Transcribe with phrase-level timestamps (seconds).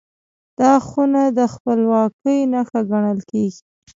[0.59, 3.61] دا خونه د خپلواکۍ نښه ګڼل کېږي.